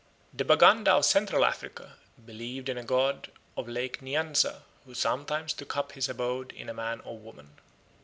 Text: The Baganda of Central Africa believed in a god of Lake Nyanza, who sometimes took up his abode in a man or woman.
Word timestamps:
The 0.33 0.43
Baganda 0.43 0.93
of 0.93 1.05
Central 1.05 1.45
Africa 1.45 1.97
believed 2.25 2.69
in 2.69 2.77
a 2.79 2.83
god 2.83 3.29
of 3.55 3.67
Lake 3.69 4.01
Nyanza, 4.01 4.63
who 4.83 4.95
sometimes 4.95 5.53
took 5.53 5.77
up 5.77 5.91
his 5.91 6.09
abode 6.09 6.51
in 6.53 6.69
a 6.69 6.73
man 6.73 7.01
or 7.01 7.19
woman. 7.19 7.59